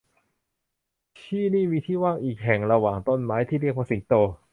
[1.21, 4.13] ที่นี่มีที่ว่างอีกแห่งระหว่างต้นไม้ที่เรียกว่าสิงโต